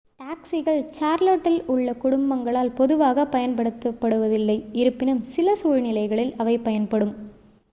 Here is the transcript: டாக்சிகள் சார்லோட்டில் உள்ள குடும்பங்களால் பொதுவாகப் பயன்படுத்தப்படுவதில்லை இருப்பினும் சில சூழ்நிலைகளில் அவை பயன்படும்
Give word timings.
டாக்சிகள் 0.19 0.79
சார்லோட்டில் 0.91 1.67
உள்ள 1.67 1.93
குடும்பங்களால் 1.95 2.73
பொதுவாகப் 2.73 3.31
பயன்படுத்தப்படுவதில்லை 3.31 4.57
இருப்பினும் 4.73 5.23
சில 5.29 5.55
சூழ்நிலைகளில் 5.55 6.35
அவை 6.37 6.57
பயன்படும் 6.59 7.13